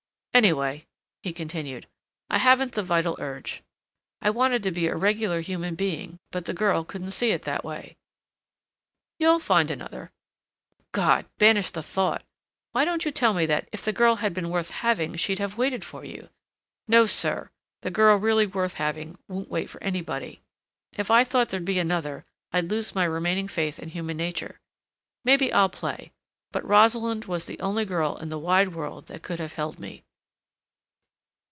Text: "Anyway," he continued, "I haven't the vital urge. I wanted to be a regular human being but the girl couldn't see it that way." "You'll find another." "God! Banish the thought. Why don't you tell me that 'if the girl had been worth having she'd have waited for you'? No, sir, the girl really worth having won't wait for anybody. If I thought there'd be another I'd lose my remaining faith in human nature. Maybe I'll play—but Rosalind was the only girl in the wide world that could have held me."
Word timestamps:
"Anyway," 0.33 0.87
he 1.21 1.33
continued, 1.33 1.87
"I 2.29 2.37
haven't 2.37 2.71
the 2.71 2.81
vital 2.83 3.17
urge. 3.19 3.63
I 4.21 4.29
wanted 4.29 4.63
to 4.63 4.71
be 4.71 4.87
a 4.87 4.95
regular 4.95 5.41
human 5.41 5.75
being 5.75 6.19
but 6.31 6.45
the 6.45 6.53
girl 6.53 6.85
couldn't 6.85 7.11
see 7.11 7.31
it 7.31 7.41
that 7.41 7.65
way." 7.65 7.97
"You'll 9.19 9.39
find 9.41 9.69
another." 9.69 10.13
"God! 10.93 11.25
Banish 11.37 11.71
the 11.71 11.83
thought. 11.83 12.23
Why 12.71 12.85
don't 12.85 13.03
you 13.03 13.11
tell 13.11 13.33
me 13.33 13.45
that 13.47 13.67
'if 13.73 13.83
the 13.83 13.91
girl 13.91 14.15
had 14.15 14.33
been 14.33 14.49
worth 14.49 14.69
having 14.71 15.15
she'd 15.17 15.37
have 15.39 15.57
waited 15.57 15.83
for 15.83 16.05
you'? 16.05 16.29
No, 16.87 17.05
sir, 17.05 17.49
the 17.81 17.91
girl 17.91 18.15
really 18.15 18.47
worth 18.47 18.75
having 18.75 19.17
won't 19.27 19.51
wait 19.51 19.69
for 19.69 19.83
anybody. 19.83 20.41
If 20.97 21.11
I 21.11 21.25
thought 21.25 21.49
there'd 21.49 21.65
be 21.65 21.77
another 21.77 22.23
I'd 22.53 22.71
lose 22.71 22.95
my 22.95 23.03
remaining 23.03 23.49
faith 23.49 23.79
in 23.79 23.89
human 23.89 24.15
nature. 24.15 24.61
Maybe 25.25 25.51
I'll 25.51 25.67
play—but 25.69 26.63
Rosalind 26.65 27.25
was 27.25 27.47
the 27.47 27.59
only 27.59 27.83
girl 27.83 28.15
in 28.15 28.29
the 28.29 28.39
wide 28.39 28.69
world 28.73 29.07
that 29.07 29.23
could 29.23 29.41
have 29.41 29.53
held 29.53 29.77
me." 29.77 30.05